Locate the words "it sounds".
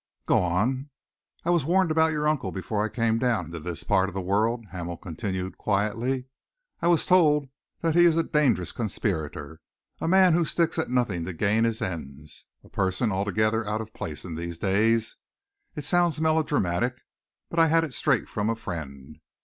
15.75-16.19